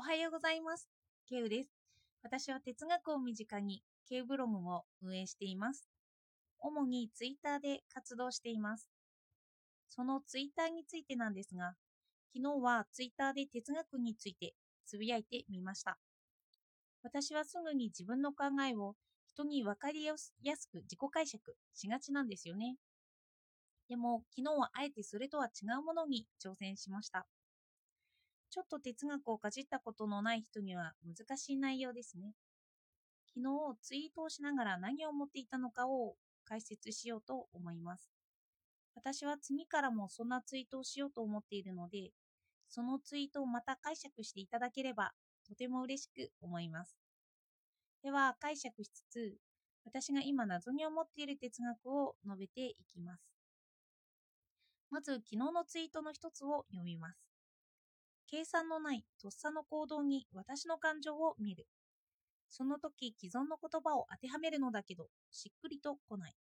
[0.00, 0.88] おはようございます。
[1.28, 1.68] ケウです。
[2.22, 5.90] 私は哲学を身近にケウブログを運営しています。
[6.58, 8.88] 主にツイッターで活動しています。
[9.90, 11.74] そのツイッターについてなんですが、
[12.34, 14.54] 昨日はツイッターで哲学について
[14.86, 15.98] つぶやいてみました。
[17.02, 18.94] 私はすぐに自分の考えを
[19.26, 20.32] 人に分かりやす
[20.72, 22.76] く自己解釈しがちなんですよね。
[23.90, 27.26] でも昨日はあえてそれとは違うものに挑戦しました。
[28.50, 32.34] ちょっと哲学をかじったことのない人には難しい内容ですね。
[33.28, 38.10] 昨日ツイートをしながら何を思っていたのかを解説しようと思います。
[38.96, 42.10] 私は次からもそんなツイートをしようと思っているので、
[42.68, 45.12] そのツイートをまた解釈していただければ
[45.46, 46.98] とても嬉しく思います。
[48.02, 49.36] では解釈しつつ、
[49.84, 53.22] 私が今謎に思っている哲学を述べていきます。
[54.90, 57.29] まず昨日のツイートの一つを読みます。
[58.30, 61.66] 計算のないとっさの行動に私の感情を見る。
[62.48, 66.34] その時既存の言葉を当てはめるのだけど、しっくりと来ない。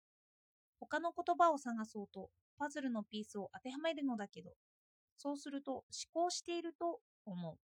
[0.80, 4.52] 他の言葉を探そうと、パズルのピースを当てはめるのだけど、
[5.18, 7.58] そうすると思考していると思う。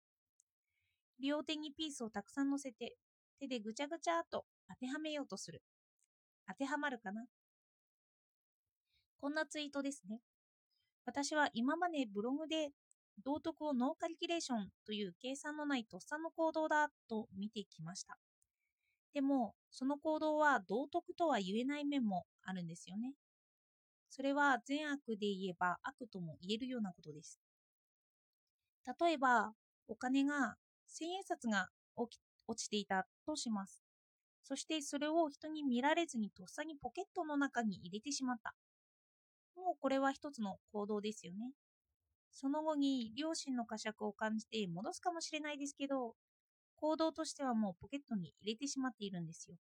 [1.22, 2.96] 両手にピースをたくさん乗せて、
[3.40, 5.62] 手でぐちゃぐちゃと当てはめようとする。
[6.48, 7.26] 当てはまるかな
[9.20, 10.20] こんなツイートですね。
[11.06, 12.72] 私は今までブログで
[13.24, 18.18] 道徳をノーカリキュレーションという計算のないとっさの行動だと見てきました。
[19.14, 23.14] でも、その行動は道徳とは言えない面もあるんですよね。
[24.10, 27.40] それは善悪で言えば悪とも言えるようなことです。
[29.00, 29.54] 例えば、
[29.88, 30.56] お金が
[30.88, 32.18] 千円札が落
[32.56, 33.84] ちていたとします。
[34.44, 38.54] そしてそれを人に見られずにとっさにポケットの中に入れてしまった。
[39.56, 41.52] もうこれは一つの行動ですよね。
[42.34, 46.16] その後に両親の呵責を感じて戻すかもしれないですけど、
[46.76, 49.56] 行動としてはもうポケットに入れてしまっているんですよ。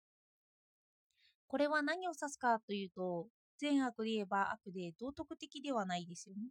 [1.49, 3.27] これは何を指すかというと、
[3.59, 6.49] 善悪で言えば悪で道徳的ではないですよね。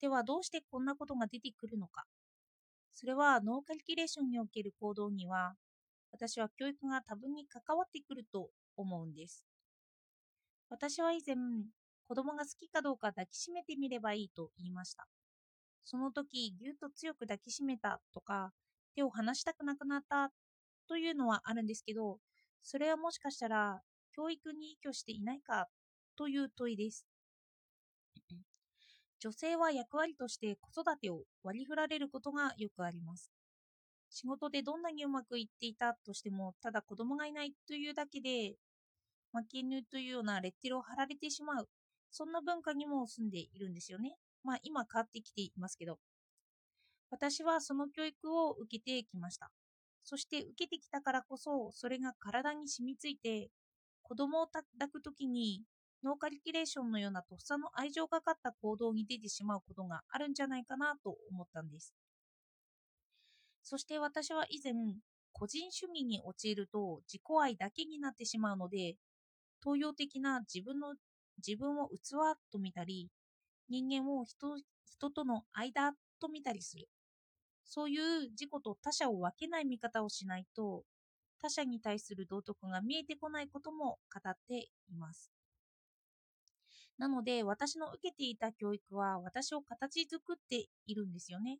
[0.00, 2.04] ではどうしてこんなことが出てくるのか。
[2.94, 5.54] それはノーカリキュレーションにおける行動には、
[6.10, 9.44] 私は教育が多分に関わってくると思うんです。
[10.68, 11.36] 私は以前、
[12.06, 15.08] 子供が好きかどうか抱きしめてみればいいと言いました。
[15.84, 18.52] その時、ぎゅっと強く抱きしめたとか、
[18.94, 20.30] 手を離したくなくなった
[20.88, 22.18] というのはあるんですけど、
[22.62, 23.80] それはもしかしたら
[24.14, 25.68] 教育に依拠していないか
[26.16, 27.06] という問いです。
[29.20, 33.30] 女性は役割として子育てを割り振られることがよくあります。
[34.10, 38.56] 仕事でどんなにうまくいっていたとしても、ただ子供がいないというだけで、
[39.32, 41.68] 負け犬というようなレッテルを貼られてしまう
[42.12, 44.16] そんな文化にも住んでいるんですよね。
[44.44, 45.98] まあ今変わってきていますけど。
[47.10, 49.50] 私はその教育を受けてきました。
[50.04, 53.50] そして受けてきたからこそ、それが体に染みついて、
[54.02, 55.62] 子供を抱くときに、
[56.02, 61.94] ノーカリキュレーションのようなとっさの愛情がかった行動に出てしまうことがあるんじゃないかなと思ったんです。
[63.62, 64.72] そして私は以前、
[65.32, 68.96] 個人主義に陥ると自己愛だけになってしまうので、
[69.62, 70.94] 東洋的な自分の
[71.38, 72.12] 自分を器
[72.50, 73.10] と見たり、
[73.68, 76.88] 人間を人人との間と見たりする。
[77.64, 80.84] そういう自己と他者を分けない見方をしないと、
[81.40, 85.32] 他者に対する道徳が見えてこないことも語っています。
[86.98, 91.58] なので、私の受けていた教育は私を形作っているんですよね。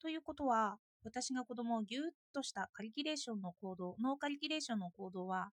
[0.00, 2.02] ということは、私が子供をぎゅっ
[2.34, 5.50] としたカリキュレーションの行動、ノーカリキュレーションの行動は、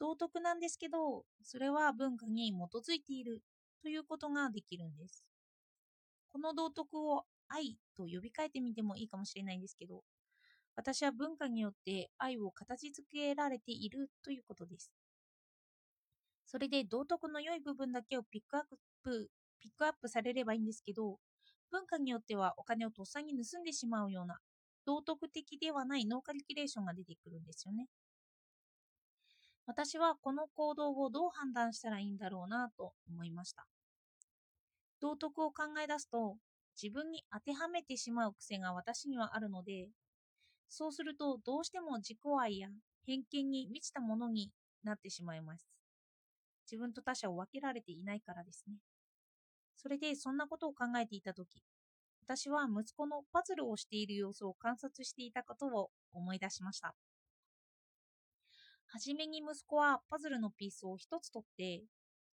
[0.00, 3.42] 道徳なんですけど、それは文化に基づいている
[3.82, 5.24] ということができるんです。
[6.30, 10.02] この道徳を愛と呼び替えてみてもいいかもしれないんですけど、
[10.76, 14.92] 私は文化によって愛を形づけられているということです。
[16.46, 18.62] それで道徳の良い部分だけをピックアッ
[19.02, 19.28] プ、
[19.60, 21.18] ピックアップされればいいんですけど、
[21.70, 24.38] 文化によってはお金をとっさに盗んでしまうような
[24.86, 27.88] 道徳的ではないノーカリキュレーションが出てくるんですよね。
[29.68, 33.66] 私はこの行動をどう判断したらいいんだろうなと思いました。
[34.98, 36.36] 道徳を考え出すと
[36.82, 39.90] 自分に当てはめてしまう癖が私にはあるので、
[40.70, 42.68] そうするとどうしても自己愛や
[43.04, 44.50] 偏見に満ちたものに
[44.84, 45.68] なってしまいます。
[46.64, 48.76] 自分と他者を分けられていないからですね。
[49.76, 51.62] それでそんなことを考えていたとき、
[52.24, 56.94] 私は息子のパズルをしている様子を観察していたことを思い出しました。
[58.90, 61.84] はじめに息子はパズルのピースを一つ取って、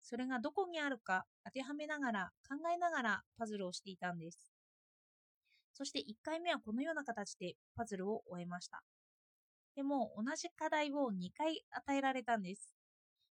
[0.01, 4.39] それがどこにあるか当てはめながら考えながらパズルをしていたんです。
[5.73, 8.81] そして1回目はこのような形でパズルを終えました。
[9.75, 12.73] でも同じ課題を2回与えられたんです。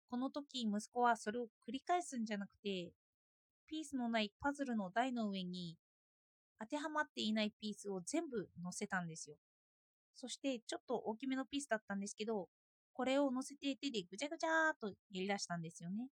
[0.09, 2.93] この時息子はそれを繰り返すんじゃなくて、
[3.67, 5.75] ピースのないパズルの台の上に
[6.59, 9.35] 当てはまっていないピースを全部載せたんですよ。
[10.15, 12.47] そしてちょっと大きめのピースだったんですけど、
[12.99, 16.09] これを乗せて手でぐちゃぐちゃーとやり出したんですよね。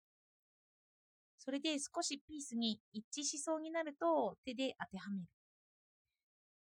[1.38, 5.28] それで少しピースに一致しそうになると手で当てはめる。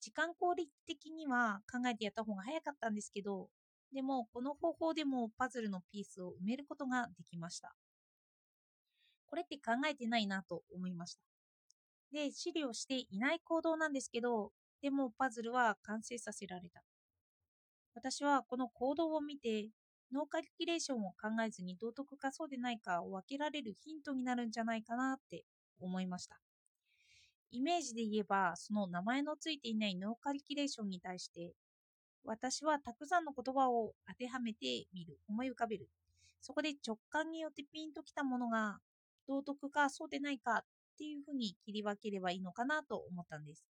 [0.02, 3.50] 時間効率的には考えてやった方が早かったんですけど、
[3.94, 7.76] でもこの方法でもパズルのピースを埋めることができました。
[9.28, 11.22] これって考えてないなと思いました。
[12.12, 16.82] で、資料していない行動なんですけど、でもパズルは完成させられた。
[17.94, 19.70] 私はこの行動を見て、
[20.12, 25.44] ノーカリキュレーションを考えずに道徳かそうでないかを分けられるヒントになるんじゃないかなって
[25.80, 26.40] 思いました。
[27.52, 31.54] イメージで言えば、その名前のついていないノーカリキュレーションに対して、
[32.24, 35.90] 私はたくさんの言葉を当てはめてみる、思い浮かべる。
[36.42, 38.80] そこで直感によってピンときたものが
[39.28, 40.66] 道徳かそうでないかっ
[40.98, 43.66] ていうふうに切り分ければいいのかなと思ったんです。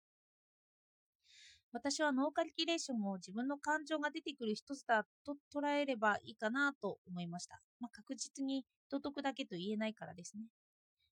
[1.74, 7.60] 私はノーカリキュレーションを自分の感情が出てくる一つだと捉えればいいかなと思いました。
[7.80, 10.44] まあ、確実に道徳だけと言えないからですね。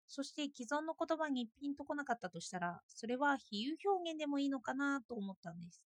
[0.06, 5.82] そして既存の言葉にピンとこなかったとしたら、それは比喩表現でもいいのかなと思ったんです。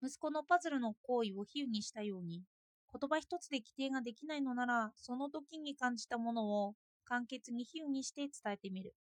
[0.00, 2.44] 息子のパズルの行為を比喩にしたように、
[2.92, 8.94] 言葉一つで規定ができないのなら、その時に感じたものを簡潔に比喩にして伝えてみる。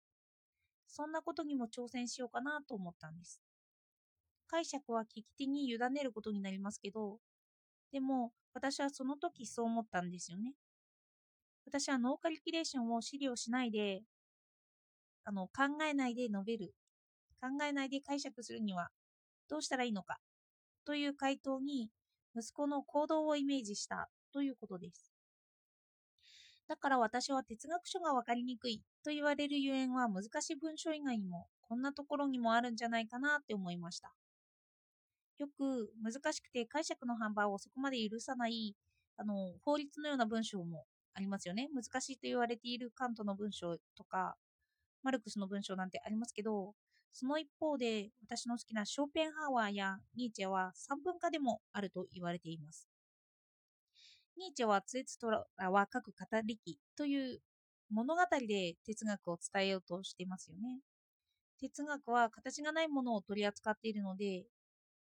[0.87, 3.43] そんなことにも挑戦しようかなと思ったんです。
[4.53, 7.19] 解釈は聞き手に委ねることになりますけど、
[7.91, 10.53] でも私はその時そう思ったんですよね。
[11.65, 14.03] 私はノーカリキュレーションを資料しないで、
[15.25, 16.75] あの、考えないで述べる。
[17.41, 18.91] 考えないで解釈するには
[19.49, 20.19] どうしたらいいのか
[20.85, 21.91] という回答に
[22.37, 25.13] 息子の行動をイメージしたということです。
[26.69, 34.13] だから私は哲学書が分かりにくいと言われるゆえんは難しい文章以外にもこんなところにもあるんじゃないかなって思いました。
[35.43, 38.77] よく難しくて解釈の販売をそこまで許さない
[39.17, 40.85] あの法律のような文章も
[41.15, 41.69] ありますよね。
[41.75, 44.37] 難しいと言われているカントの文章とか、
[45.03, 46.75] マルクスの文章なんてありますけど、
[47.13, 52.89] その一方で私の好きなショーペンハワーやニーチェは三分化でもあると言われています。
[54.39, 57.41] ニーチェはツエツトラは各語り機という
[57.91, 60.81] 物語で哲学を伝えようとしていますよね。
[61.61, 64.47] 哲学は形がないものを取り扱っているので、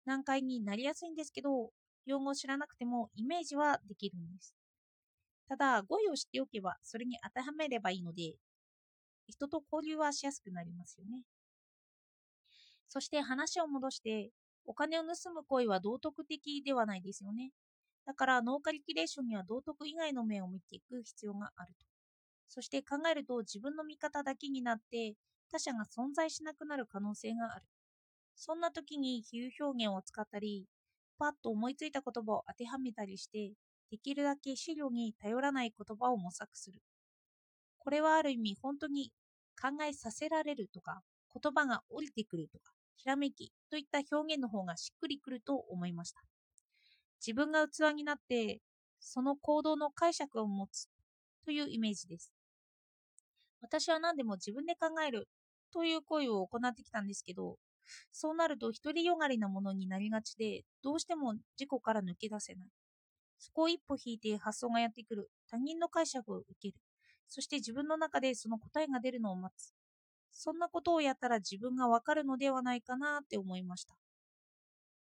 [0.06, 1.72] 難解になりやすいんですけど、
[2.06, 4.56] 用語を知らなくてもイメージはできるんです。
[5.48, 8.36] ただ、語彙を知っておけば、それに当てはめればいいので、
[9.28, 11.24] 人と交流はしやすくなりますよね。
[12.88, 14.32] そして話を戻して、
[14.66, 17.52] お金を盗む行為は道徳的ではないですよね。
[18.06, 21.86] だから、ノーカリキュレーションには道徳以外の面を見ていく必要があると。
[22.54, 25.16] そして考えると自分の味方だけになって
[25.52, 27.66] 他者が存在しなくなる可能性がある。
[28.36, 30.66] そんな時に比喩表現を使ったり、
[31.18, 33.54] パッと思いついた言葉を当てはめたりして、
[33.92, 36.82] できるだけ資料に頼らない言葉を模索する。
[37.80, 39.12] これはある意味本当に
[39.62, 41.02] 考えさせられるとか、
[41.34, 46.22] 言葉が降りてくるとか、ひらめきといった表現の方がしっくりくると思いました。
[47.26, 48.60] 自分が器になって、
[49.00, 50.88] その行動の解釈を持つ
[51.46, 52.34] というイメージです。
[53.62, 55.28] 私は何でも自分で考える
[55.72, 57.58] という行為を行ってきたんですけど、
[58.12, 62.68] そうなると独りよがりなものになりがちで、どうしても自己から抜け出せない。
[63.38, 65.30] そこを一歩引いて発想がやってくる。
[65.50, 66.76] 他人の解釈を受ける。
[67.28, 69.74] そして自分の中でその答えが出るのを待つ。
[70.32, 73.96] そんなことをやったら自分がわかるのではないかなって思いました。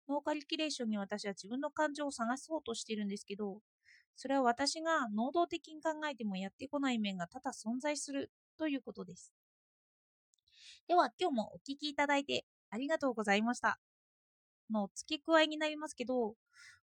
[0.09, 3.61] ノーカリキュレーションに私は自分の感情を探そうとしてるんですけど、
[4.15, 9.33] それは私が能動的に考えてもやってこない面が多々存在するということです。
[10.89, 12.45] では今日もお聴きいただいて
[12.77, 13.79] ありがとうございました。
[14.71, 16.35] の付け加えになりますけど、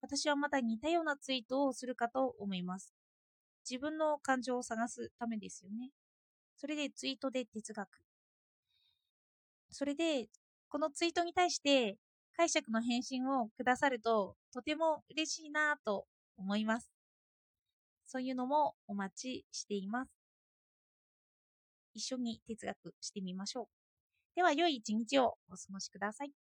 [0.01, 2.93] 私はまた似たようなツイートをするかと思います。
[3.67, 5.89] 自分の感情を探すためですよね。
[6.57, 7.87] それでツイートで哲学。
[9.71, 10.29] それで、
[10.69, 11.97] このツイートに対して
[12.33, 16.05] 解釈の返信をくださるととても嬉しいなと
[16.37, 16.91] 思います。
[18.05, 20.11] そういうのもお待ちしています。
[21.95, 23.78] 一緒に哲学してみましょう。
[24.39, 26.31] では良い一日をお過ごしください。